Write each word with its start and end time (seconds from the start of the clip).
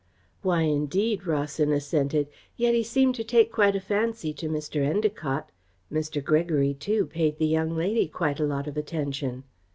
"Why, 0.41 0.61
indeed?" 0.61 1.27
Rawson 1.27 1.71
assented. 1.71 2.27
"Yet 2.57 2.73
he 2.73 2.81
seemed 2.81 3.13
to 3.13 3.23
take 3.23 3.51
quite 3.51 3.75
a 3.75 3.79
fancy 3.79 4.33
to 4.33 4.49
Mr. 4.49 4.81
Endacott. 4.83 5.45
Mr. 5.93 6.23
Gregory, 6.25 6.73
too, 6.73 7.05
paid 7.05 7.37
the 7.37 7.45
young 7.45 7.75
lady 7.77 8.07
quite 8.07 8.39
a 8.39 8.45
lot 8.47 8.65
of 8.65 8.77
attention." 8.77 9.43